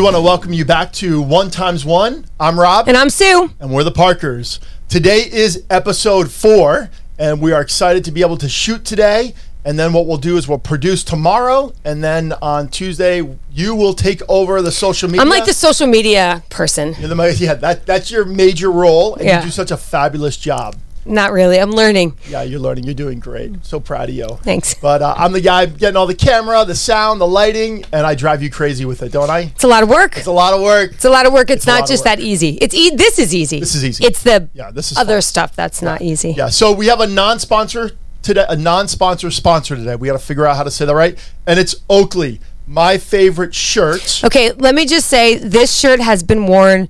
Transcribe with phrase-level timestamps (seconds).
[0.00, 2.24] We want to welcome you back to One Times One.
[2.40, 2.88] I'm Rob.
[2.88, 3.50] And I'm Sue.
[3.60, 4.58] And we're the Parkers.
[4.88, 6.88] Today is episode four,
[7.18, 9.34] and we are excited to be able to shoot today.
[9.62, 13.92] And then what we'll do is we'll produce tomorrow, and then on Tuesday you will
[13.92, 15.20] take over the social media.
[15.20, 16.94] I'm like the social media person.
[16.98, 19.40] You're the, yeah, that, that's your major role, and Yeah.
[19.40, 20.76] you do such a fabulous job.
[21.06, 21.58] Not really.
[21.58, 22.16] I'm learning.
[22.28, 22.84] Yeah, you're learning.
[22.84, 23.64] You're doing great.
[23.64, 24.28] So proud of you.
[24.42, 24.74] Thanks.
[24.74, 28.14] But uh, I'm the guy getting all the camera, the sound, the lighting, and I
[28.14, 29.40] drive you crazy with it, don't I?
[29.54, 30.16] It's a lot of work.
[30.18, 30.92] It's a lot of work.
[30.92, 31.48] It's a lot of work.
[31.50, 32.58] It's, It's not just that easy.
[32.60, 33.60] It's e- this is easy.
[33.60, 34.04] This is easy.
[34.04, 35.22] It's the Yeah, this is other fun.
[35.22, 36.32] stuff that's not easy.
[36.36, 39.96] Yeah, so we have a non-sponsor today, a non-sponsor sponsor today.
[39.96, 43.54] We got to figure out how to say that right, and it's Oakley, my favorite
[43.54, 44.20] shirt.
[44.24, 46.88] Okay, let me just say this shirt has been worn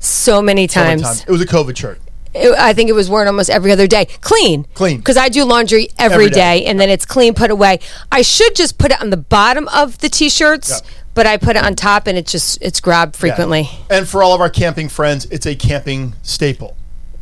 [0.00, 1.22] so many times.
[1.22, 2.00] It was a COVID shirt.
[2.34, 4.06] It- I think it was worn almost every other day.
[4.20, 4.64] Clean.
[4.74, 4.96] Clean.
[4.98, 6.60] Because I do laundry Every every day.
[6.60, 7.80] day, and then it's clean, put away.
[8.12, 10.90] I should just put it on the bottom of the t-shirts, Yeah.
[11.14, 13.62] but I put it on top, and it just it's grabbed frequently.
[13.90, 13.98] Yeah.
[13.98, 16.76] And for all of our camping friends, it's a camping staple.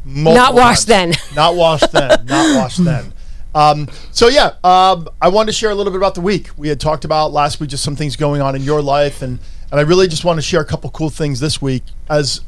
[0.04, 1.14] Not washed then.
[1.34, 2.24] Not washed then.
[2.26, 3.12] Not washed then.
[3.54, 6.50] Um, so yeah, um, I wanted to share a little bit about the week.
[6.56, 9.38] We had talked about last week just some things going on in your life, and
[9.70, 11.82] and I really just want to share a couple cool things this week.
[12.08, 12.40] As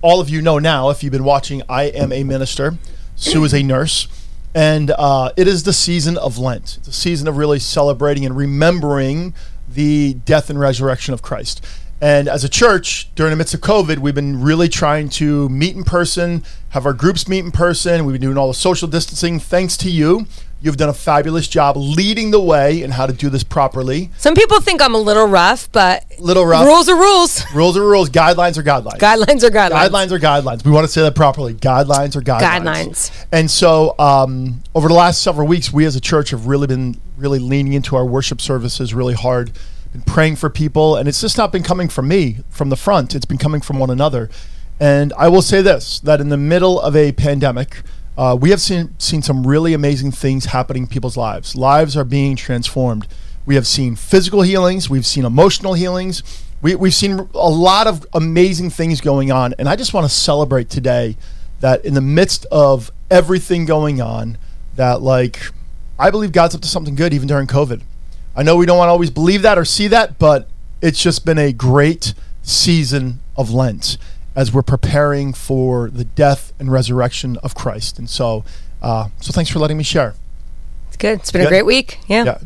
[0.00, 2.78] all of you know now, if you've been watching, I am a minister.
[3.16, 4.06] Sue is a nurse,
[4.54, 6.76] and uh, it is the season of Lent.
[6.78, 9.34] It's a season of really celebrating and remembering
[9.68, 11.64] the death and resurrection of Christ.
[12.00, 15.74] And as a church, during the midst of COVID, we've been really trying to meet
[15.74, 18.04] in person, have our groups meet in person.
[18.04, 19.40] We've been doing all the social distancing.
[19.40, 20.26] Thanks to you.
[20.60, 24.10] You've done a fabulous job leading the way in how to do this properly.
[24.18, 26.66] Some people think I'm a little rough, but Little rough.
[26.66, 27.44] rules are rules.
[27.54, 28.10] Rules are rules.
[28.10, 28.98] Guidelines are guidelines.
[28.98, 29.88] Guidelines are guidelines.
[29.88, 30.64] Guidelines are guidelines.
[30.64, 31.54] We want to say that properly.
[31.54, 32.40] Guidelines are guidelines.
[32.40, 33.26] Guidelines.
[33.30, 37.00] And so, um, over the last several weeks, we as a church have really been
[37.16, 39.52] really leaning into our worship services really hard,
[39.92, 43.14] been praying for people, and it's just not been coming from me from the front.
[43.14, 44.28] It's been coming from one another.
[44.80, 47.82] And I will say this: that in the middle of a pandemic,
[48.16, 51.54] uh, we have seen seen some really amazing things happening in people's lives.
[51.54, 53.06] Lives are being transformed.
[53.46, 54.90] We have seen physical healings.
[54.90, 56.22] We've seen emotional healings.
[56.60, 59.54] We, we've seen a lot of amazing things going on.
[59.58, 61.16] And I just want to celebrate today
[61.60, 64.36] that in the midst of everything going on,
[64.76, 65.40] that like
[65.98, 67.80] I believe God's up to something good even during COVID.
[68.38, 70.48] I know we don't want to always believe that or see that, but
[70.80, 73.98] it's just been a great season of Lent
[74.36, 77.98] as we're preparing for the death and resurrection of Christ.
[77.98, 78.44] And so,
[78.80, 80.14] uh, so thanks for letting me share.
[80.86, 81.18] It's good.
[81.18, 81.98] It's been a great week.
[82.06, 82.24] Yeah.
[82.24, 82.38] Yeah,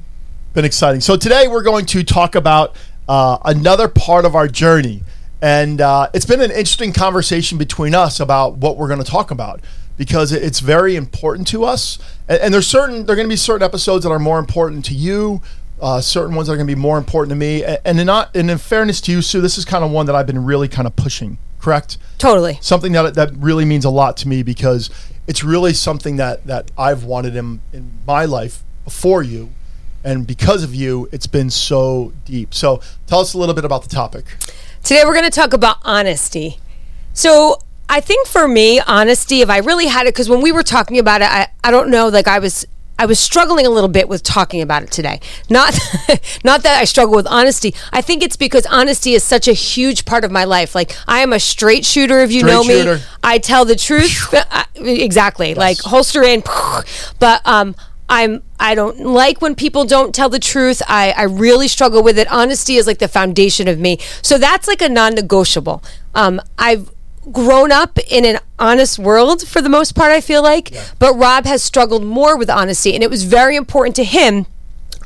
[0.55, 1.03] been exciting.
[1.03, 2.75] So today we're going to talk about
[3.07, 5.03] uh, another part of our journey,
[5.43, 9.31] and uh, it's been an interesting conversation between us about what we're going to talk
[9.31, 9.61] about
[9.99, 11.99] because it's very important to us.
[12.29, 14.87] And, and there's certain there are going to be certain episodes that are more important
[14.87, 15.43] to you.
[15.83, 18.37] Uh, certain ones that are going to be more important to me, and in not
[18.37, 20.69] and in fairness to you, Sue, this is kind of one that I've been really
[20.69, 21.39] kind of pushing.
[21.59, 21.99] Correct?
[22.19, 22.59] Totally.
[22.61, 24.91] something that that really means a lot to me because
[25.27, 29.51] it's really something that that I've wanted in in my life before you,
[30.05, 32.55] and because of you, it's been so deep.
[32.55, 34.25] So tell us a little bit about the topic.
[34.85, 36.59] Today we're going to talk about honesty.
[37.13, 40.63] So I think for me, honesty, if I really had it, because when we were
[40.63, 42.67] talking about it, I, I don't know, like I was.
[43.03, 45.19] I was struggling a little bit with talking about it today.
[45.51, 45.77] Not
[46.45, 47.75] not that I struggle with honesty.
[47.93, 50.73] I think it's because honesty is such a huge part of my life.
[50.77, 52.95] Like I am a straight shooter if you Straight know shooter.
[52.99, 53.03] me.
[53.25, 54.29] I tell the truth.
[54.33, 55.55] I- exactly.
[55.57, 56.45] Like holster in.
[57.19, 57.75] But um
[58.09, 60.81] I'm I don't like when people don't tell the truth.
[60.87, 62.31] I, I really struggle with it.
[62.31, 63.99] Honesty is like the foundation of me.
[64.23, 65.83] So that's like a non-negotiable.
[66.15, 66.89] Um I've
[67.31, 70.75] grown up in an honest world for the most part, I feel like.
[70.99, 74.47] But Rob has struggled more with honesty and it was very important to him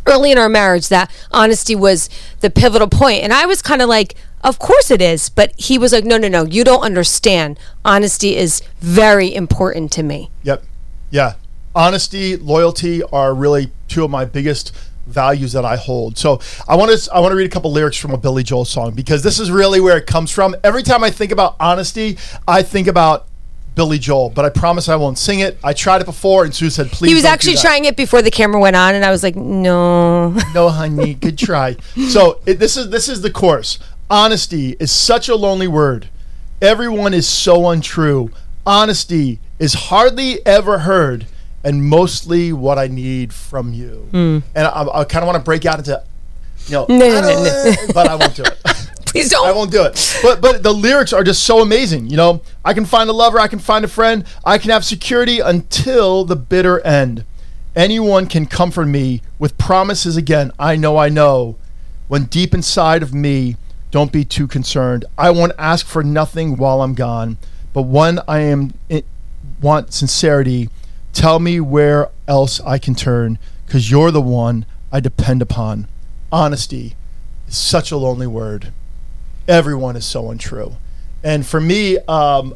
[0.06, 2.08] early in our marriage that honesty was
[2.40, 3.00] the pivotal point.
[3.00, 4.14] point and i was kind of like
[4.46, 5.28] of course it is.
[5.28, 7.58] But he was like no no no you don't understand.
[7.84, 10.30] Honesty is very important to me.
[10.44, 10.64] Yep,
[11.10, 11.34] yeah,
[11.74, 14.72] honesty, loyalty are really two of my biggest
[15.06, 16.18] values that I hold.
[16.18, 18.64] So I want to I want to read a couple lyrics from a Billy Joel
[18.64, 20.54] song because this is really where it comes from.
[20.62, 23.26] Every time I think about honesty, I think about
[23.76, 25.58] Billy Joel, but I promise I won't sing it.
[25.62, 28.22] I tried it before, and Sue said, "Please." he was actually that." trying it before
[28.22, 31.76] the camera went on and i was like no no honey good try
[32.08, 33.78] so it, this is this is the course
[34.08, 36.08] honesty is such a lonely word
[36.62, 38.30] everyone is so untrue
[38.64, 41.26] honesty is hardly ever heard
[41.66, 44.38] and mostly what i need from you hmm.
[44.54, 46.02] and i, I kind of want to break out into
[46.66, 48.58] you know No, no, I no, but i won't do it
[49.16, 50.18] please don't I won't do it.
[50.22, 52.08] But but the lyrics are just so amazing.
[52.08, 54.84] You know, I can find a lover, I can find a friend, I can have
[54.84, 57.24] security until the bitter end.
[57.74, 60.50] Anyone can comfort me with promises again.
[60.58, 61.56] I know, I know.
[62.08, 63.56] When deep inside of me,
[63.92, 65.04] Don't be too concerned.
[65.16, 67.38] I won't ask for nothing while I'm gone,
[67.72, 69.06] but when I am it,
[69.62, 70.68] want sincerity,
[71.16, 75.88] tell me where else I can turn, because you're the one I depend upon.
[76.30, 76.94] Honesty
[77.48, 78.72] is such a lonely word.
[79.48, 80.76] Everyone is so untrue.
[81.24, 82.54] And for me, um,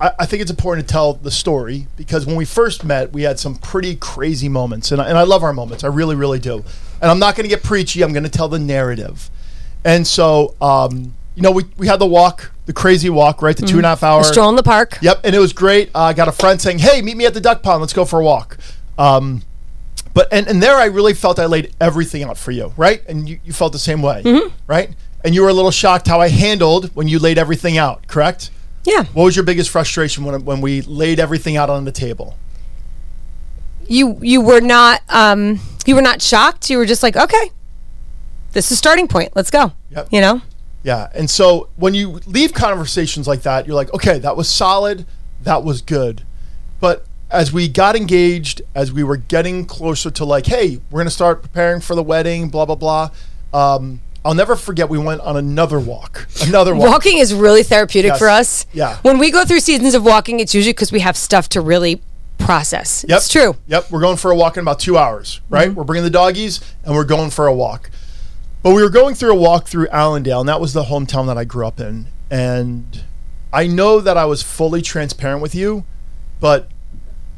[0.00, 3.22] I, I think it's important to tell the story because when we first met, we
[3.22, 4.92] had some pretty crazy moments.
[4.92, 5.82] And I, and I love our moments.
[5.82, 6.64] I really, really do.
[7.02, 8.02] And I'm not going to get preachy.
[8.02, 9.28] I'm going to tell the narrative.
[9.84, 13.56] And so, um, you know, we, we had the walk, the crazy walk, right?
[13.56, 14.20] The two and a half hour.
[14.20, 14.98] A stroll in the park.
[15.00, 15.88] Yep, and it was great.
[15.94, 17.80] Uh, I got a friend saying, "Hey, meet me at the duck pond.
[17.80, 18.58] Let's go for a walk."
[18.98, 19.42] Um,
[20.12, 23.02] but and, and there, I really felt I laid everything out for you, right?
[23.08, 24.22] And you, you felt the same way,
[24.66, 24.90] right?
[25.24, 28.50] And you were a little shocked how I handled when you laid everything out, correct?
[28.84, 29.04] Yeah.
[29.14, 32.36] What was your biggest frustration when when we laid everything out on the table?
[33.86, 36.68] You you were not um you were not shocked.
[36.68, 37.50] You were just like, okay,
[38.52, 39.32] this is starting point.
[39.34, 39.72] Let's go.
[39.90, 40.08] Yep.
[40.10, 40.42] You know.
[40.82, 41.08] Yeah.
[41.14, 45.06] And so when you leave conversations like that, you're like, okay, that was solid.
[45.42, 46.22] That was good.
[46.80, 51.06] But as we got engaged, as we were getting closer to like, hey, we're going
[51.06, 53.10] to start preparing for the wedding, blah, blah, blah.
[53.52, 56.26] Um, I'll never forget we went on another walk.
[56.46, 56.88] Another walk.
[56.90, 58.18] Walking is really therapeutic Yes.
[58.18, 58.66] for us.
[58.72, 58.98] Yeah.
[59.02, 62.00] When we go through seasons of walking, it's usually because we have stuff to really
[62.38, 63.04] process.
[63.08, 63.16] Yep.
[63.16, 63.56] It's true.
[63.68, 63.90] Yep.
[63.90, 65.72] We're going for a walk in about two hours, right?
[65.72, 67.90] We're bringing the doggies and we're going for a walk.
[68.68, 71.38] But we were going through a walk through Allendale, and that was the hometown that
[71.38, 72.04] I grew up in.
[72.30, 73.02] And
[73.50, 75.84] I know that I was fully transparent with you,
[76.38, 76.68] but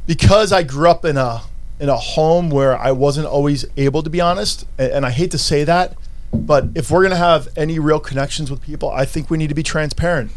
[0.05, 1.43] because I grew up in a
[1.79, 5.31] in a home where I wasn't always able to be honest, a- and I hate
[5.31, 5.95] to say that,
[6.33, 9.55] but if we're gonna have any real connections with people, I think we need to
[9.55, 10.31] be transparent.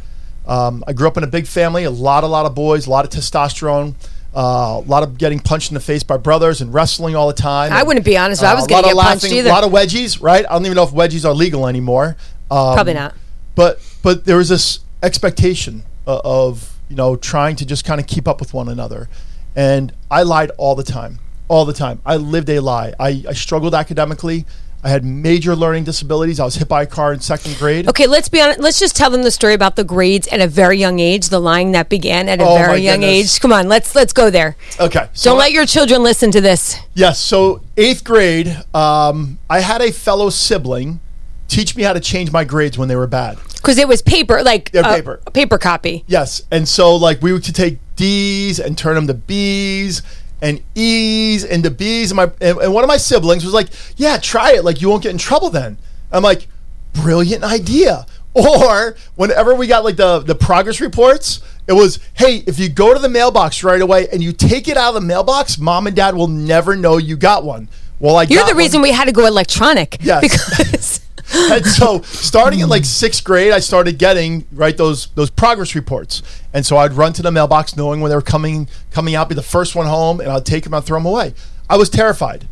[0.46, 2.91] Um, I grew up in a big family, a lot, a lot of boys, a
[2.91, 3.94] lot of testosterone,
[4.36, 7.32] uh, a lot of getting punched in the face by brothers and wrestling all the
[7.34, 7.72] time.
[7.72, 8.42] I wouldn't be honest.
[8.42, 9.48] if I Uh, was going to get punched either.
[9.48, 10.44] A lot of wedgies, right?
[10.48, 12.16] I don't even know if wedgies are legal anymore.
[12.50, 13.14] Um, Probably not.
[13.54, 18.06] But but there was this expectation uh, of you know trying to just kind of
[18.06, 19.08] keep up with one another,
[19.54, 22.00] and I lied all the time, all the time.
[22.04, 22.92] I lived a lie.
[22.98, 24.44] I, I struggled academically.
[24.84, 26.38] I had major learning disabilities.
[26.38, 27.88] I was hit by a car in second grade.
[27.88, 28.60] Okay, let's be honest.
[28.60, 31.40] Let's just tell them the story about the grades at a very young age, the
[31.40, 33.36] lying that began at a Oh, very young goodness.
[33.36, 33.40] age.
[33.40, 34.56] Come on, let's let's go there.
[34.78, 35.08] Okay.
[35.14, 36.76] So Don't let your children listen to this.
[36.92, 37.19] Yes.
[37.19, 41.00] So eighth grade, um, I had a fellow sibling
[41.48, 43.38] teach me how to change my grades when they were bad.
[43.54, 45.20] Because it was paper, like Yeah, a- paper.
[45.32, 46.04] paper copy.
[46.06, 50.02] Yes, and so like we would take D's and turn them to B's
[50.44, 52.11] and E's into B's.
[52.11, 54.64] And my and, and one of my siblings was like, "Yeah, try it.
[54.64, 55.79] Like you won't get in trouble then."
[56.12, 56.46] I'm like,
[56.93, 58.06] "Brilliant idea."
[58.37, 62.93] Or whenever we got like the the progress reports, it was, "Hey, if you go
[62.93, 65.94] to the mailbox right away and you take it out of the mailbox, mom and
[65.94, 67.69] dad will never know you got one."
[68.00, 68.91] Well, I You're the reason one.
[68.91, 69.99] we had to go electronic.
[70.00, 70.20] Yes.
[70.20, 70.94] Because
[71.52, 76.22] and so starting in like sixth grade, I started getting right those those progress reports,
[76.52, 79.34] and so I'd run to the mailbox knowing when they were coming coming out, be
[79.34, 81.34] the first one home, and I'd take them and throw them away.
[81.69, 82.46] I was terrified,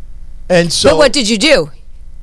[0.49, 1.71] and so But what did you do?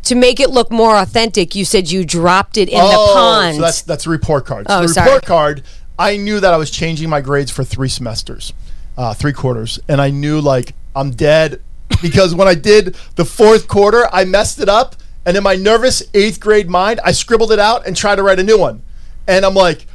[0.04, 3.56] To make it look more authentic, you said you dropped it in the Oh, pond.
[3.58, 4.68] So that's that's a report card.
[4.68, 5.06] So Oh, the sorry.
[5.08, 5.64] report card,
[5.98, 8.54] I knew that I was changing my grades for three semesters,
[8.98, 11.62] uh, three quarters, and I knew like I'm dead
[12.02, 14.96] because when I did the fourth quarter, I messed it up,
[15.30, 18.40] and in my nervous eighth grade mind, I scribbled it out and tried to write
[18.40, 18.82] a new one,
[19.28, 19.86] and I'm like,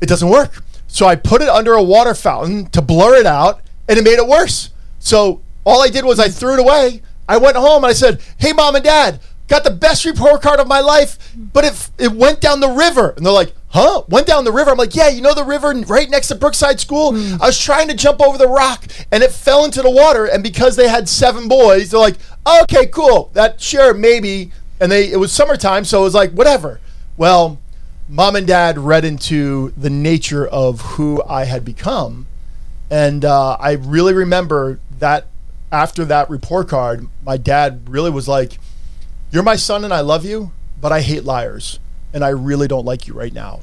[0.00, 0.64] it doesn't work.
[0.88, 4.18] So I put it under a water fountain to blur it out, and it made
[4.18, 4.70] it worse.
[4.98, 7.02] So all I did was I threw it away.
[7.28, 10.58] I went home and I said, "Hey, mom and dad, got the best report card
[10.58, 14.02] of my life, but it it went down the river." And they're like, "Huh?
[14.08, 16.80] Went down the river?" I'm like, "Yeah, you know the river right next to Brookside
[16.80, 17.16] School.
[17.40, 20.26] I was trying to jump over the rock, and it fell into the water.
[20.26, 22.16] And because they had seven boys, they're like,
[22.62, 23.30] "Okay, cool.
[23.34, 26.80] That sure maybe." And they it was summertime, so it was like whatever.
[27.16, 27.58] Well,
[28.08, 32.26] mom and dad read into the nature of who I had become.
[32.90, 35.26] And uh, I really remember that
[35.70, 38.58] after that report card, my dad really was like,
[39.30, 41.78] You're my son and I love you, but I hate liars.
[42.12, 43.60] And I really don't like you right now.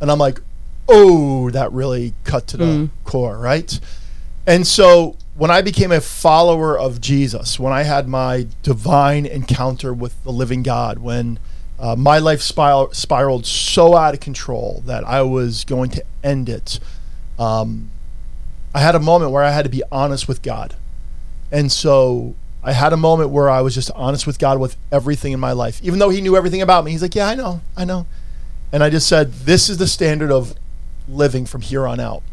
[0.00, 0.40] And I'm like,
[0.88, 2.64] Oh, that really cut to the
[3.04, 3.80] core, right?
[4.46, 9.92] And so when I became a follower of Jesus, when I had my divine encounter
[9.92, 11.38] with the living God, when
[11.78, 16.48] uh, my life spir- spiraled so out of control that I was going to end
[16.48, 16.78] it,
[17.38, 17.90] um,
[18.74, 20.76] I had a moment where I had to be honest with God.
[21.50, 22.34] And so
[22.66, 25.52] I had a moment where I was just honest with God with everything in my
[25.52, 25.80] life.
[25.84, 28.06] Even though He knew everything about me, He's like, Yeah, I know, I know.
[28.72, 30.52] And I just said, This is the standard of
[31.08, 32.24] living from here on out.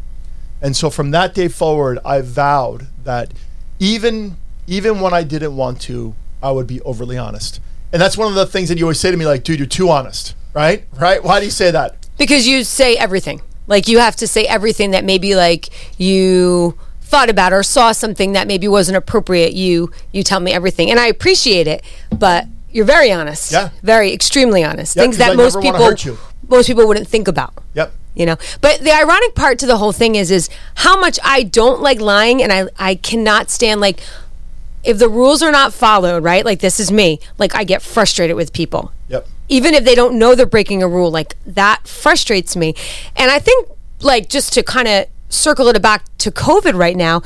[0.60, 3.32] And so from that day forward, I vowed that
[3.78, 4.36] even
[4.66, 7.60] even when I didn't want to, I would be overly honest.
[7.92, 9.68] And that's one of the things that you always say to me, like, dude, you're
[9.68, 10.84] too honest, right?
[10.98, 11.22] Right?
[11.22, 12.08] Why do you say that?
[12.18, 13.40] Because you say everything.
[13.68, 16.76] Like you have to say everything that maybe like you
[17.14, 19.52] thought about or saw something that maybe wasn't appropriate.
[19.52, 21.84] You you tell me everything, and I appreciate it.
[22.10, 23.52] But you're very honest.
[23.52, 23.70] Yeah.
[23.82, 24.96] Very extremely honest.
[24.96, 25.78] Yeah, Things that I most people
[26.48, 27.52] most people wouldn't think about.
[27.74, 27.92] Yep.
[28.16, 31.44] You know, but the ironic part to the whole thing is, is how much I
[31.44, 34.00] don't like lying, and I, I cannot stand like
[34.82, 36.44] if the rules are not followed, right?
[36.44, 37.20] Like this is me.
[37.38, 39.26] Like I get frustrated with people Yep.
[39.48, 42.74] even if they don't know they're breaking a rule like that frustrates me
[43.14, 43.68] and i think
[44.00, 47.20] like just to kind of circle it back to covid right now.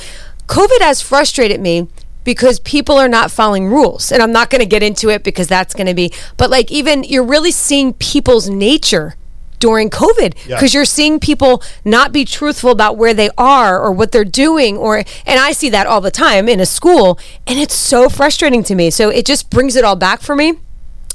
[0.46, 1.88] Covid has frustrated me
[2.24, 5.46] because people are not following rules and i'm not going to get into it because
[5.48, 9.14] that's going to be but like even you're really seeing people's nature
[9.60, 10.56] during covid Yeah.
[10.56, 14.76] because you're seeing people not be truthful about where they are or what they're doing
[14.76, 18.62] or and i see that all the time in a school and it's so frustrating
[18.64, 18.90] to me.
[18.90, 20.58] So it just brings it all back for me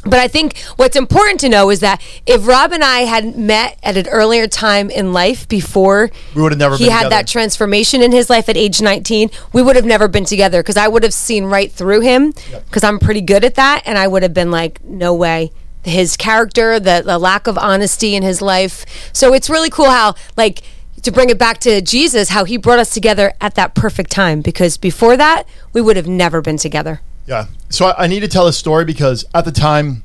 [0.03, 3.77] but I think what's important to know is that if Rob and I had met
[3.83, 7.10] at an earlier time in life before We would have never he had together.
[7.10, 10.77] that transformation in his life at age 19, we would have never been together because
[10.77, 12.33] I would have seen right through him
[12.65, 13.83] because I'm pretty good at that.
[13.86, 15.51] And I would have been like, no way.
[15.83, 18.86] His character, the, the lack of honesty in his life.
[19.13, 20.62] So it's really cool how, like,
[21.01, 24.41] to bring it back to Jesus, how he brought us together at that perfect time
[24.41, 25.43] because before that,
[25.74, 27.01] we would have never been together.
[27.25, 27.48] Yeah.
[27.70, 30.03] So I, I need to tell this story because at the time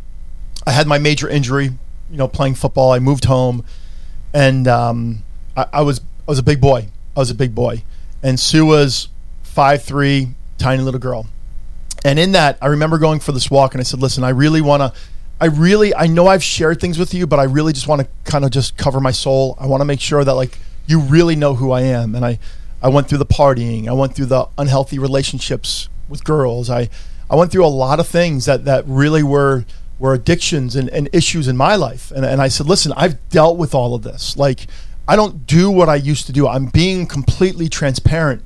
[0.67, 1.65] I had my major injury,
[2.11, 2.93] you know, playing football.
[2.93, 3.65] I moved home
[4.33, 5.25] and um,
[5.57, 6.89] I, I was I was a big boy.
[7.17, 7.83] I was a big boy.
[8.23, 9.09] And Sue was
[9.43, 11.27] five three, tiny little girl.
[12.05, 14.61] And in that, I remember going for this walk and I said, listen, I really
[14.61, 15.01] want to,
[15.41, 18.09] I really, I know I've shared things with you, but I really just want to
[18.31, 19.57] kind of just cover my soul.
[19.59, 22.15] I want to make sure that like you really know who I am.
[22.15, 22.39] And I,
[22.81, 23.89] I went through the partying.
[23.89, 26.71] I went through the unhealthy relationships with girls.
[26.71, 26.88] I,
[27.31, 29.65] I went through a lot of things that, that really were,
[29.99, 32.11] were addictions and, and issues in my life.
[32.11, 34.37] And, and I said, listen, I've dealt with all of this.
[34.37, 34.67] Like,
[35.07, 36.47] I don't do what I used to do.
[36.47, 38.43] I'm being completely transparent.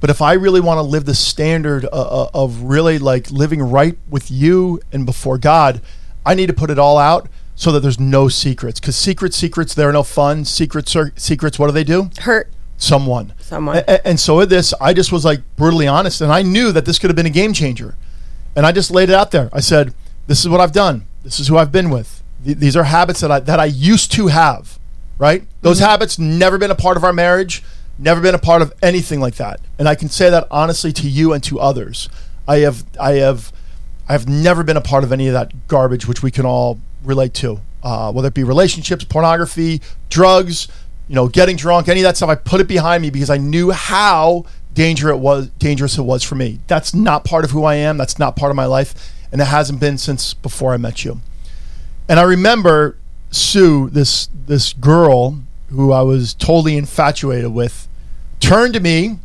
[0.00, 3.62] But if I really want to live the standard uh, uh, of really like living
[3.62, 5.80] right with you and before God,
[6.24, 8.78] I need to put it all out so that there's no secrets.
[8.78, 10.44] Because secret secrets, they're no fun.
[10.44, 12.10] Secret secrets, what do they do?
[12.20, 13.32] Hurt Someone.
[13.40, 13.78] someone.
[13.78, 16.72] A- a- And, so with this, I just was like brutally honest, and I knew
[16.72, 17.96] that this could have been a game changer.
[18.54, 19.48] And I just laid it out there.
[19.52, 19.94] I said,
[20.26, 21.04] "This is what I've done.
[21.24, 22.22] This is who I've been with.
[22.44, 24.78] Th- These are habits that I that I used to have.
[25.18, 25.44] Right?
[25.62, 27.62] Those habits never been a part of our marriage.
[27.98, 29.60] Never been a part of anything like that.
[29.78, 32.10] And I can say that honestly to you and to others.
[32.46, 33.52] I have I have
[34.08, 36.78] I have never been a part of any of that garbage, which we can all
[37.02, 39.80] relate to, uh, whether it be relationships, pornography,
[40.10, 40.68] drugs,
[41.08, 42.28] you know, getting drunk, any of that stuff.
[42.28, 44.44] I put it behind me because I knew how
[44.74, 46.60] danger it was, dangerous it was for me.
[46.66, 47.96] That's not part of who I am.
[47.96, 51.20] That's not part of my life, and it hasn't been since before I met you.
[52.08, 52.96] And I remember
[53.30, 57.88] Sue, this this girl who I was totally infatuated with,
[58.40, 59.18] turned to me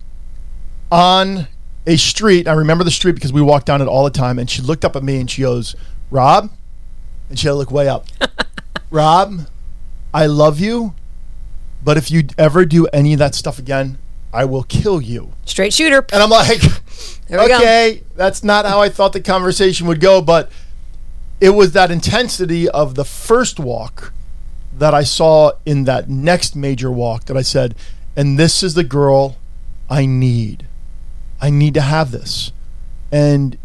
[0.92, 1.48] on
[1.86, 2.48] a street.
[2.48, 4.40] I remember the street because we walked down it all the time.
[4.40, 5.76] And she looked up at me and she goes,
[6.10, 6.52] Rob,
[7.30, 8.08] and she had to look way up.
[8.92, 9.48] Rob,
[10.14, 10.94] I love you,
[11.84, 13.98] but if you ever do any of that stuff again,
[14.34, 15.34] I will kill you.
[15.46, 16.06] Straight shooter.
[16.14, 16.62] And I'm like,
[17.30, 17.46] we go.
[17.46, 20.50] okay, that's not how I thought the conversation would go, but
[21.40, 24.14] it was that intensity of the first walk
[24.78, 27.76] that I saw in that next major walk that I said,
[28.16, 29.38] and this is the girl
[29.90, 30.68] I need.
[31.42, 32.52] I need to have this.
[33.12, 33.58] And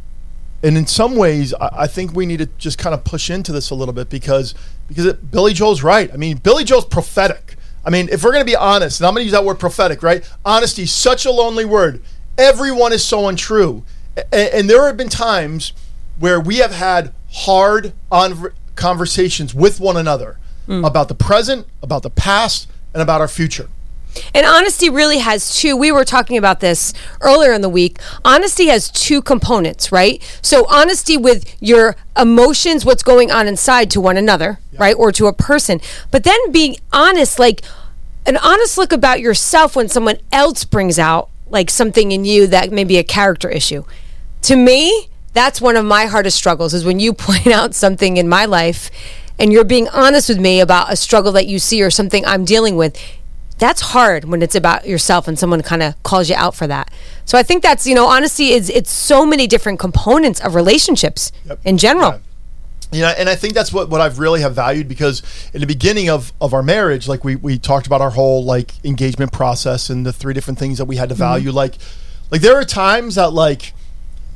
[0.63, 3.53] and in some ways, I, I think we need to just kind of push into
[3.53, 4.55] this a little bit because
[4.89, 6.13] because it, Billy Joel's right.
[6.13, 7.56] I mean, Billy Joel's prophetic.
[7.87, 9.61] I mean, if we're going to be honest, and I'm going to use that word
[9.61, 10.29] prophetic, right?
[10.45, 12.03] Honesty, is such a lonely word.
[12.37, 13.85] Everyone is so untrue,
[14.17, 15.73] and, and there have been times
[16.19, 20.85] where we have had hard on conversations with one another hmm.
[20.85, 23.69] about the present, about the past, and about our future.
[24.35, 25.77] And honesty really has two.
[25.77, 27.99] We were talking about this earlier in the week.
[28.25, 30.23] Honesty has two components, right?
[30.43, 34.95] So, honesty with your emotions, what's going on inside to one another, right?
[34.97, 35.81] Or to a person.
[36.11, 37.63] But then being honest, like
[38.27, 42.73] an honest look about yourself when someone else brings out like something in you that
[42.73, 43.85] may be a character issue.
[44.43, 48.29] To me, that's one of my hardest struggles is when you point out something in
[48.29, 48.91] my life
[49.39, 52.45] and you're being honest with me about a struggle that you see or something I'm
[52.45, 52.99] dealing with
[53.59, 56.91] that's hard when it's about yourself and someone kind of calls you out for that.
[57.25, 61.33] So I think that's you know honesty is it's so many different components of relationships
[61.47, 61.61] Yep.
[61.65, 62.11] in general.
[62.13, 62.19] Yeah.
[62.93, 65.21] You know, and I think that's what, what I've really have valued because
[65.53, 68.73] in the beginning of, of our marriage, like we, we talked about our whole like
[68.85, 71.25] engagement process and the three different things that we had to mm-hmm.
[71.25, 71.51] value.
[71.51, 71.75] Like,
[72.31, 73.73] like there are times that like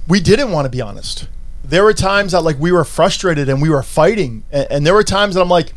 [0.09, 1.29] we didn't want to be honest.
[1.62, 4.95] there were times that like we were frustrated and we were fighting, and, and there
[4.95, 5.73] were times that I'm like,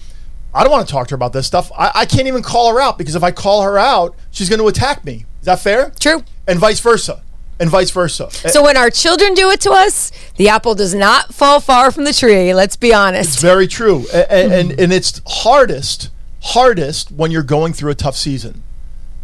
[0.54, 1.72] I don't want to talk to her about this stuff.
[1.78, 4.60] I, I can't even call her out because if I call her out, she's going
[4.60, 5.26] to attack me.
[5.40, 5.92] Is that fair?
[6.00, 6.24] True.
[6.48, 7.24] And vice versa.
[7.60, 8.30] And vice versa.
[8.32, 11.92] So eh, when our children do it to us, the apple does not fall far
[11.92, 12.54] from the tree.
[12.54, 13.34] Let's be honest.
[13.34, 16.10] It's very true, and, and and it's hardest
[16.44, 18.64] hardest when you're going through a tough season.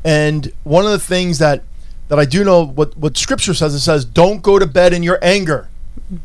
[0.03, 1.63] And one of the things that
[2.07, 5.03] that I do know what what Scripture says it says don't go to bed in
[5.03, 5.69] your anger.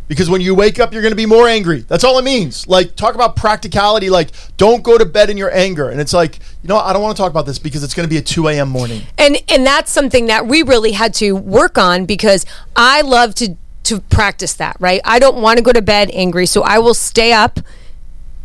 [0.08, 1.80] Because when you wake up, you're going to be more angry.
[1.80, 2.66] That's all it means.
[2.66, 4.10] Like, talk about practicality.
[4.10, 5.88] Like, don't go to bed in your anger.
[5.88, 6.78] And it's like, you know.
[6.78, 8.68] I don't want to talk about this because it's going to be a 2 a.m.
[8.68, 9.02] morning.
[9.18, 12.44] And and that's something that we really had to work on because
[12.76, 15.00] I love to to practice that, right?
[15.04, 17.60] I don't want to go to bed angry, so I will stay up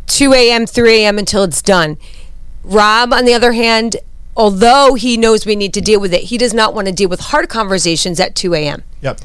[0.06, 1.18] 2 a.m., 3 a.m.
[1.18, 1.96] until it's done.
[2.62, 3.96] Rob, on the other hand,
[4.36, 7.08] although he knows we need to deal with it, he does not want to deal
[7.08, 8.82] with hard conversations at 2 a.m.
[9.00, 9.20] Yep.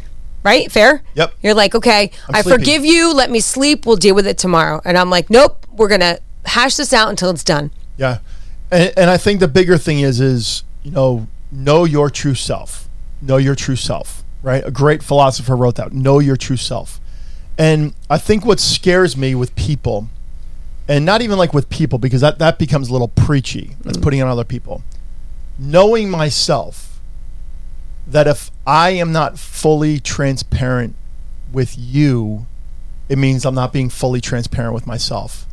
[0.46, 0.72] Right?
[0.72, 1.02] Fair?
[1.16, 1.34] Yep.
[1.42, 2.58] You're like, okay, I'm I sleepy.
[2.60, 3.14] forgive you.
[3.14, 3.86] Let me sleep.
[3.86, 4.80] We'll deal with it tomorrow.
[4.86, 7.72] And I'm like, nope, we're going to hash this out until it's done.
[7.98, 8.20] Yeah,
[8.72, 12.88] and, and I think the bigger thing is is you know know your true self,
[13.22, 14.24] know your true self.
[14.42, 15.92] Right, a great philosopher wrote that.
[15.92, 17.00] Know your true self,
[17.58, 20.08] and I think what scares me with people,
[20.88, 23.75] and not even like with people because that that becomes a little preachy.
[23.82, 24.04] That's mm.
[24.04, 24.84] putting on other people.
[25.58, 26.95] Knowing myself,
[28.07, 30.95] that if I am not fully transparent
[31.51, 32.45] with you,
[33.09, 35.45] it means I'm not being fully transparent with myself.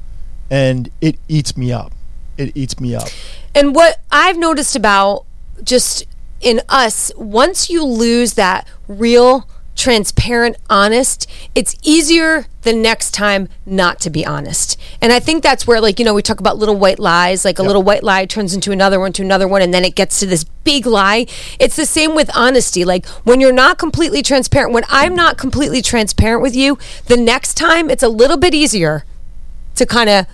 [0.50, 1.92] And it eats me up.
[2.36, 3.08] It eats me up.
[3.54, 5.24] And what I've noticed about
[5.62, 6.04] just
[6.40, 14.00] in us, once you lose that real, transparent, honest, it's easier the next time not
[14.00, 14.78] to be honest.
[15.00, 17.58] And I think that's where, like, you know, we talk about little white lies, like
[17.58, 20.20] a little white lie turns into another one, to another one, and then it gets
[20.20, 21.26] to this big lie.
[21.58, 22.84] It's the same with honesty.
[22.84, 27.54] Like, when you're not completely transparent, when I'm not completely transparent with you, the next
[27.54, 29.04] time it's a little bit easier
[29.74, 30.26] to kind of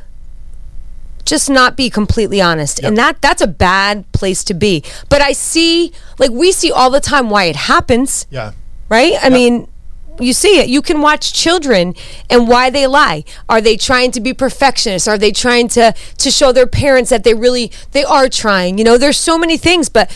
[1.24, 5.30] just not be completely honest and that that's a bad place to be but i
[5.30, 8.52] see like we see all the time why it happens Yeah.
[8.88, 9.68] right i mean
[10.20, 11.94] you see it you can watch children
[12.28, 16.30] and why they lie are they trying to be perfectionists are they trying to to
[16.30, 19.88] show their parents that they really they are trying you know there's so many things
[19.88, 20.10] but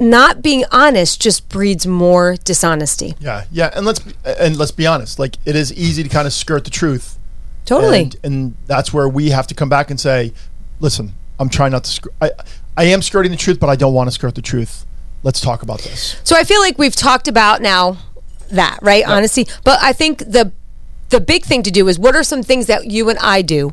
[0.00, 3.44] not being honest just breeds more dishonesty Yeah.
[3.52, 3.70] Yeah.
[3.74, 5.18] And let's and let's be honest.
[5.18, 7.16] Like it is easy to kind of skirt the truth.
[7.64, 10.32] totally And, and that's where we have to come back and say,
[10.80, 11.90] listen, I'm trying not to.
[11.90, 12.32] Sk- I
[12.76, 14.84] I am skirting the truth, but I don't want to skirt the truth.
[15.22, 16.20] Let's talk about this.
[16.24, 17.98] So I feel like we've talked about now
[18.50, 19.04] that, right?
[19.06, 19.46] Honesty.
[19.64, 20.52] But I think the
[21.10, 23.72] the big thing to do is what are some things that you and I do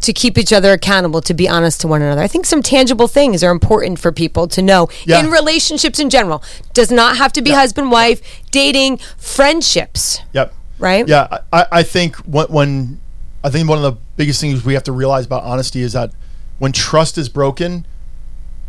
[0.00, 2.20] to keep each other accountable to be honest to one another.
[2.20, 5.20] I think some tangible things are important for people to know Yeah.
[5.20, 6.42] in relationships in general.
[6.74, 10.52] Does not have to be husband wife, dating, friendships, Yep.
[10.78, 11.06] right?
[11.08, 13.00] Yeah, I, I think when, when
[13.44, 16.10] I think one of the biggest things we have to realize about honesty is that
[16.58, 17.86] when trust is broken,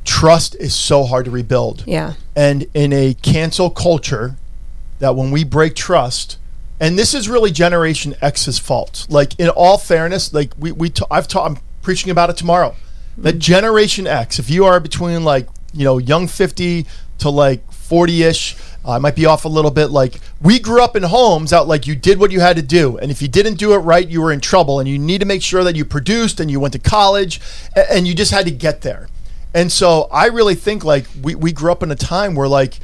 [0.05, 1.83] trust is so hard to rebuild.
[1.87, 2.13] Yeah.
[2.35, 4.37] And in a cancel culture,
[4.99, 6.37] that when we break trust,
[6.79, 9.07] and this is really Generation X's fault.
[9.09, 12.75] Like in all fairness, like we we t- I've taught I'm preaching about it tomorrow.
[13.17, 16.85] That Generation X, if you are between like you know young fifty
[17.19, 18.55] to like forty ish,
[18.85, 19.87] uh, I might be off a little bit.
[19.87, 22.97] Like we grew up in homes out like you did what you had to do,
[22.97, 25.25] and if you didn't do it right, you were in trouble, and you need to
[25.25, 27.41] make sure that you produced and you went to college,
[27.75, 29.07] a- and you just had to get there.
[29.53, 32.79] And so I really think like we, we grew up in a time where like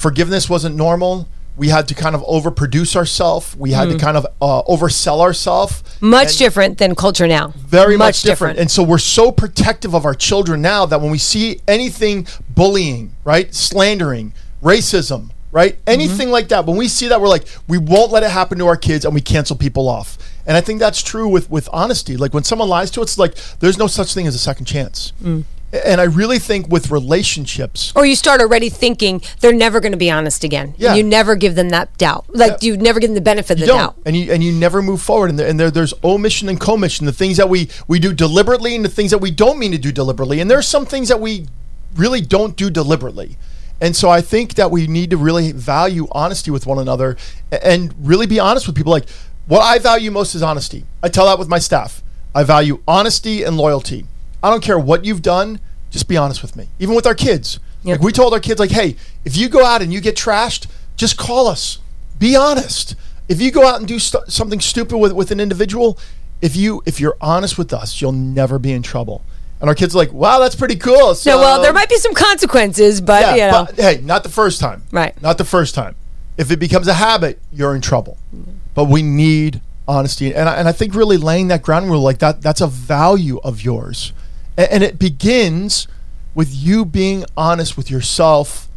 [0.00, 1.28] forgiveness wasn't normal.
[1.56, 3.54] We had to kind of overproduce ourselves.
[3.54, 4.00] We had to mm.
[4.00, 5.82] kind of uh, oversell ourselves.
[6.00, 7.48] Much different than culture now.
[7.48, 8.58] Very much, different.
[8.58, 13.14] And so we're so protective of our children now that when we see anything bullying,
[13.24, 14.32] right, slandering,
[14.62, 15.90] racism, right, mm-hmm.
[15.90, 18.66] anything like that, when we see that, we're like, we won't let it happen to
[18.66, 20.16] our kids, and we cancel people off.
[20.46, 22.16] And I think that's true with with honesty.
[22.16, 25.12] Like when someone lies to us, like there's no such thing as a second chance.
[25.22, 25.44] Mm.
[25.72, 29.98] And I really think with relationships, Or you start already thinking they're never going to
[29.98, 30.74] be honest again.
[30.76, 30.88] Yeah.
[30.88, 32.24] And you never give them that doubt.
[32.28, 32.72] Like Yeah.
[32.72, 33.94] you never give them the benefit of the doubt.
[34.04, 35.30] and you and you never move forward.
[35.30, 37.06] And there, and there, there's omission and commission.
[37.06, 39.78] The things that we we do deliberately, and the things that we don't mean to
[39.78, 40.40] do deliberately.
[40.40, 41.46] And there's some things that we
[41.94, 43.36] really don't do deliberately.
[43.80, 47.16] And so I think that we need to really value honesty with one another,
[47.50, 48.90] and really be honest with people.
[48.90, 49.08] Like
[49.46, 50.84] what I value most is honesty.
[51.02, 52.02] I tell that with my staff.
[52.34, 54.06] I value honesty and loyalty.
[54.42, 55.60] I don't care what you've done.
[55.90, 56.68] Just be honest with me.
[56.78, 57.58] Even with our kids.
[57.82, 57.94] Yeah.
[57.94, 60.66] Like we told our kids, like, hey, if you go out and you get trashed,
[60.96, 61.78] just call us.
[62.18, 62.94] Be honest.
[63.28, 65.98] If you go out and do st- something stupid with, with an individual,
[66.42, 69.22] if you if you're honest with us, you'll never be in trouble.
[69.60, 71.14] And our kids are like, wow, that's pretty cool.
[71.14, 73.66] So, So, well, there might be some consequences, but yeah, you know.
[73.66, 74.82] but hey, not the first time.
[74.90, 75.20] Right.
[75.20, 75.96] Not the first time.
[76.38, 78.16] If it becomes a habit, you're in trouble.
[78.34, 78.52] Mm-hmm.
[78.74, 80.34] but we need honesty.
[80.34, 83.38] And I, and I think really laying that ground rule like that, that's a value
[83.44, 84.12] of yours.
[84.56, 85.88] And, it begins
[86.34, 88.68] with you being honest with yourself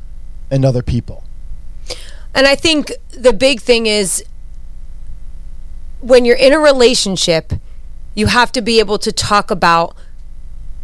[0.49, 1.23] and other people.
[2.33, 4.23] And I think the big thing is
[5.99, 7.53] when you're in a relationship,
[8.15, 9.95] you have to be able to talk about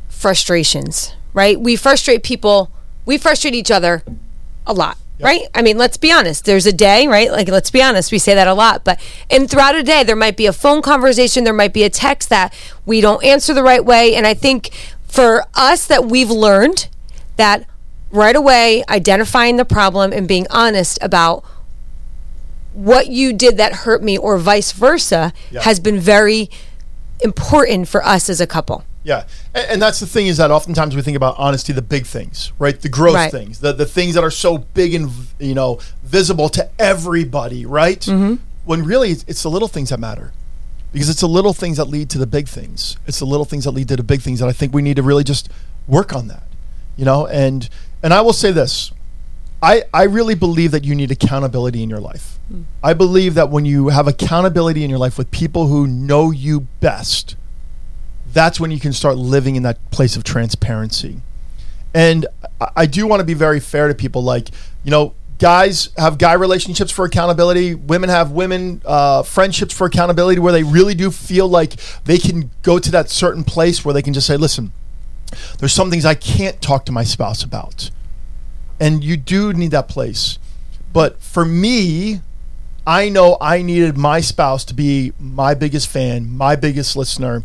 [0.08, 1.60] frustrations, right?
[1.60, 2.72] We frustrate people,
[3.06, 4.04] we frustrate each other
[4.66, 4.98] a lot.
[5.20, 5.26] Yep.
[5.26, 5.42] Right?
[5.54, 6.46] I mean, let's be honest.
[6.46, 7.32] There's a day, right?
[7.32, 8.12] Like, let's be honest.
[8.12, 8.84] We say that a lot.
[8.86, 11.90] But, and throughout a day, there might be a phone conversation, there might be a
[11.90, 12.54] text that
[12.86, 14.16] we don't answer the right way.
[14.16, 14.72] And I think
[15.04, 16.88] for us, that we've learned
[17.36, 17.66] that
[18.12, 21.44] right away, identifying the problem and being honest about
[22.74, 25.64] what you did that hurt me or vice versa yep.
[25.64, 26.50] has been very
[27.22, 28.84] important for us as a couple.
[29.04, 32.06] Yeah, and, and, that's the thing is that oftentimes we think about honesty, the big
[32.06, 32.80] things, right?
[32.80, 33.32] The gross right.
[33.32, 35.10] things, the the things that are so big and
[35.40, 38.02] you know visible to everybody, right?
[38.02, 38.36] Mm-hmm.
[38.66, 40.34] When really it's, it's the little things that matter,
[40.92, 42.98] because it's the little things that lead to the big things.
[43.08, 44.98] It's the little things that lead to the big things that I think we need
[44.98, 45.50] to really just
[45.88, 46.44] work on that,
[46.98, 47.26] you know.
[47.26, 47.70] And
[48.04, 48.92] and I will say this,
[49.64, 52.38] I I really believe that you need accountability in your life.
[52.52, 52.66] Mm.
[52.84, 56.68] I believe that when you have accountability in your life with people who know you
[56.82, 57.38] best
[58.34, 61.22] that's when you can start living in that place of transparency.
[61.94, 62.28] And
[62.76, 64.22] I do want to be very fair to people.
[64.22, 64.50] Like,
[64.84, 67.74] you know, guys have guy relationships for accountability.
[67.74, 72.52] Women have women uh, friendships for accountability where they really do feel like they can
[72.62, 74.72] go to that certain place where they can just say, listen,
[75.58, 77.90] there's some things I can't talk to my spouse about.
[78.80, 80.38] And you do need that place.
[80.94, 82.22] But for me,
[82.86, 87.44] I know I needed my spouse to be my biggest fan, my biggest listener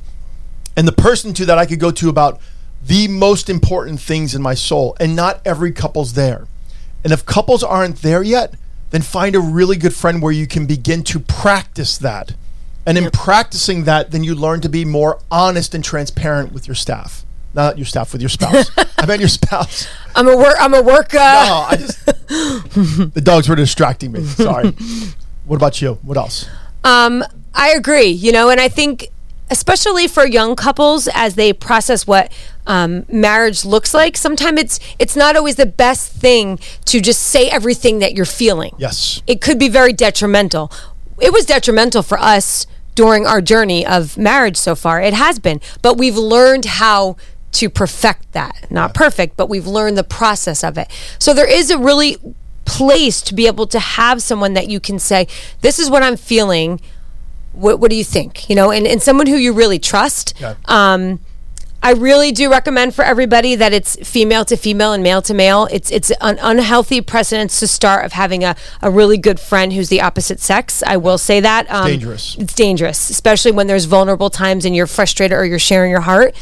[0.77, 2.41] and the person to that I could go to about
[2.87, 4.97] the most important things in my soul.
[5.01, 6.47] And not every couple's there.
[7.03, 8.55] And if couples aren't there yet,
[8.91, 12.35] then find a really good friend where you can begin to practice that.
[12.87, 16.75] And in practicing that, then you learn to be more honest and transparent with your
[16.75, 17.25] staff.
[17.55, 18.71] Not your staff, with your spouse.
[18.99, 19.87] I meant your spouse.
[20.15, 20.57] I'm a work.
[20.61, 21.15] I'm a work.
[21.15, 21.19] Uh...
[21.19, 22.05] No, I just
[23.15, 24.25] the dogs were distracting me.
[24.25, 24.71] Sorry.
[25.45, 25.95] what about you?
[26.03, 26.49] What else?
[26.83, 28.09] Um, I agree.
[28.09, 29.09] You know, and I think
[29.51, 32.33] especially for young couples as they process what
[32.67, 37.49] um, marriage looks like sometimes it's it's not always the best thing to just say
[37.49, 38.75] everything that you're feeling.
[38.79, 39.23] Yes.
[39.27, 40.73] It could be very detrimental.
[41.21, 45.03] It was detrimental for us during our journey of marriage so far.
[45.03, 47.17] It has been but we've learned how
[47.53, 48.67] to perfect that.
[48.71, 48.99] Not yeah.
[48.99, 50.91] perfect but we've learned the process of it.
[51.19, 52.17] So there is a really
[52.65, 55.27] place to be able to have someone that you can say
[55.61, 56.81] this is what i'm feeling
[57.55, 58.49] what, what do you think?
[58.49, 60.35] You know, and, and someone who you really trust.
[60.41, 60.55] Yeah.
[60.67, 61.21] Um,
[61.83, 65.69] I really do recommend for everybody that it's female to female and male to male.
[65.71, 69.91] It's it's an unhealthy precedence to start of having a, a really good friend who's
[69.91, 70.83] the opposite sex.
[70.87, 71.71] I will say that.
[71.71, 72.37] Um, it's dangerous.
[72.39, 76.35] It's dangerous, especially when there's vulnerable times and you're frustrated or you're sharing your heart.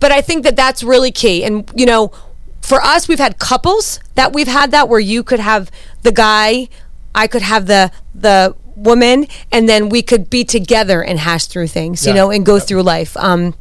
[0.00, 1.44] But I think that that's really key.
[1.44, 2.12] And, you know,
[2.60, 5.70] for us, we've had couples that we've had that where you could have
[6.02, 6.68] the guy,
[7.14, 11.68] I could have the the woman, and then we could be together and hash through
[11.68, 12.10] things, yeah.
[12.10, 12.62] you know, and go yeah.
[12.62, 13.16] through life.
[13.16, 13.54] Um,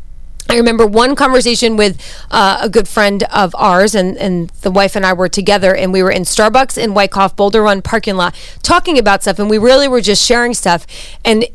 [0.49, 2.01] I remember one conversation with
[2.32, 5.91] uh, a good friend of ours, and, and the wife and I were together, and
[5.91, 9.58] we were in Starbucks in Wyckoff Boulder Run parking lot talking about stuff, and we
[9.58, 10.88] really were just sharing stuff.
[11.25, 11.45] And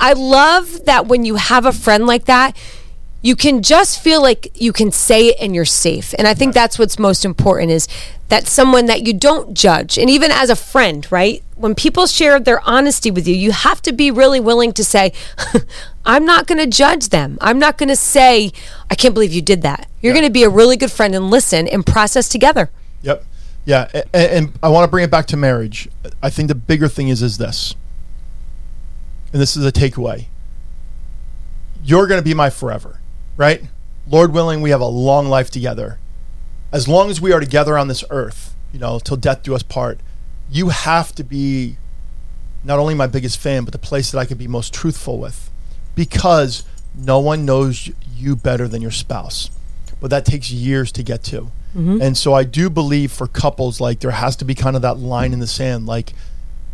[0.00, 2.56] I love that when you have a friend like that,
[3.22, 6.12] you can just feel like you can say it and you're safe.
[6.18, 7.86] And I think that's what's most important is
[8.28, 9.96] that someone that you don't judge.
[9.96, 11.42] And even as a friend, right?
[11.54, 15.12] When people share their honesty with you, you have to be really willing to say,
[16.04, 17.38] I'm not going to judge them.
[17.40, 18.50] I'm not going to say,
[18.90, 19.86] I can't believe you did that.
[20.00, 20.20] You're yeah.
[20.20, 22.70] going to be a really good friend and listen and process together.
[23.02, 23.24] Yep.
[23.64, 25.88] Yeah, and, and I want to bring it back to marriage.
[26.20, 27.76] I think the bigger thing is is this.
[29.32, 30.26] And this is a takeaway.
[31.84, 32.98] You're going to be my forever
[33.36, 33.62] right?
[34.06, 35.98] Lord willing, we have a long life together.
[36.72, 39.62] As long as we are together on this earth, you know, till death do us
[39.62, 40.00] part,
[40.50, 41.76] you have to be
[42.64, 45.50] not only my biggest fan, but the place that I can be most truthful with.
[45.94, 46.64] Because
[46.94, 49.50] no one knows you better than your spouse.
[50.00, 51.50] But that takes years to get to.
[51.76, 52.00] Mm-hmm.
[52.02, 54.98] And so I do believe for couples, like there has to be kind of that
[54.98, 55.86] line in the sand.
[55.86, 56.12] Like,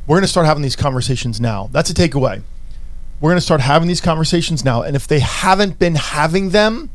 [0.06, 1.68] we're going to start having these conversations now.
[1.72, 2.42] That's a takeaway
[3.20, 4.82] we're going to start having these conversations now.
[4.82, 6.90] And if they haven't been having them,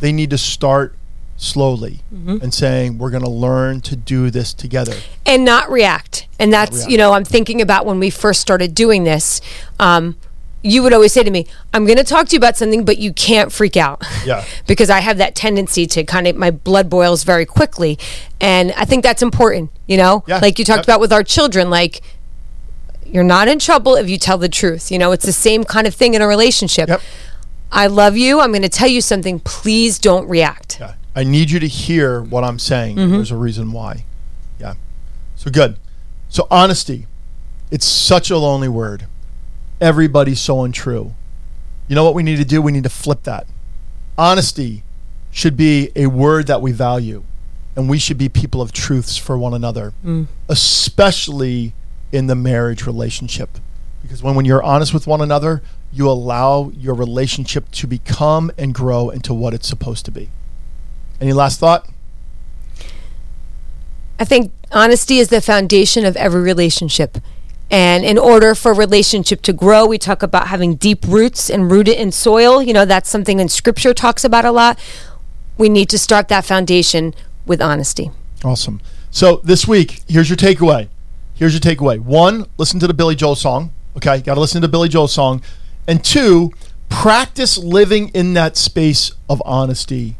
[0.00, 0.94] they need to start
[1.36, 2.38] slowly mm-hmm.
[2.42, 4.94] and saying, we're going to learn to do this together.
[5.26, 6.28] And not react.
[6.38, 6.90] And that's, react.
[6.90, 9.40] you know, I'm thinking about when we first started doing this.
[9.80, 10.16] Um,
[10.62, 12.98] you would always say to me, I'm going to talk to you about something, but
[12.98, 14.02] you can't freak out.
[14.24, 14.44] Yeah.
[14.66, 17.98] because I have that tendency to kind of, my blood boils very quickly.
[18.40, 20.24] And I think that's important, you know?
[20.26, 20.38] Yeah.
[20.38, 20.86] Like you talked yep.
[20.86, 22.02] about with our children, like,
[23.12, 24.90] you're not in trouble if you tell the truth.
[24.90, 26.88] You know, it's the same kind of thing in a relationship.
[26.88, 27.00] Yep.
[27.70, 28.40] I love you.
[28.40, 29.40] I'm going to tell you something.
[29.40, 30.80] Please don't react.
[30.80, 30.94] Yeah.
[31.14, 32.96] I need you to hear what I'm saying.
[32.96, 33.12] Mm-hmm.
[33.12, 34.04] There's a reason why.
[34.58, 34.74] Yeah.
[35.36, 35.78] So good.
[36.28, 37.06] So honesty.
[37.70, 39.06] It's such a lonely word.
[39.80, 41.14] Everybody's so untrue.
[41.86, 42.62] You know what we need to do?
[42.62, 43.46] We need to flip that.
[44.16, 44.82] Honesty
[45.30, 47.22] should be a word that we value,
[47.76, 50.26] and we should be people of truths for one another, mm.
[50.48, 51.72] especially
[52.12, 53.58] in the marriage relationship.
[54.02, 58.74] Because when, when you're honest with one another, you allow your relationship to become and
[58.74, 60.30] grow into what it's supposed to be.
[61.20, 61.88] Any last thought?
[64.20, 67.18] I think honesty is the foundation of every relationship.
[67.70, 71.70] And in order for a relationship to grow, we talk about having deep roots and
[71.70, 72.62] rooted in soil.
[72.62, 74.78] You know, that's something in scripture talks about a lot.
[75.58, 77.14] We need to start that foundation
[77.46, 78.10] with honesty.
[78.44, 78.80] Awesome.
[79.10, 80.88] So this week, here's your takeaway.
[81.38, 82.00] Here's your takeaway.
[82.00, 83.70] One, listen to the Billy Joel song.
[83.96, 85.40] Okay, got to listen to the Billy Joel song.
[85.86, 86.52] And two,
[86.88, 90.16] practice living in that space of honesty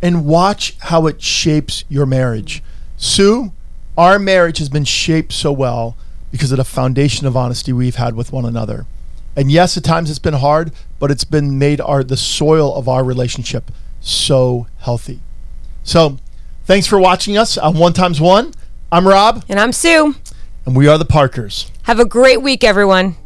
[0.00, 2.62] and watch how it shapes your marriage.
[2.96, 3.52] Sue,
[3.98, 5.96] our marriage has been shaped so well
[6.30, 8.86] because of the foundation of honesty we've had with one another.
[9.34, 12.88] And yes, at times it's been hard, but it's been made our the soil of
[12.88, 15.18] our relationship so healthy.
[15.82, 16.18] So,
[16.64, 18.54] thanks for watching us on One Times One.
[18.92, 20.14] I'm Rob, And I'm Sue.
[20.66, 21.70] And we are the Parkers.
[21.82, 23.16] Have a great week, everyone.